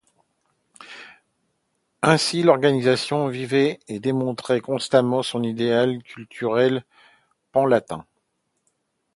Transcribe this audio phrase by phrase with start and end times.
[2.01, 6.83] Ainsi l’organisation vivait et démontrait constamment son idéal culturel
[7.51, 8.07] pan-latin.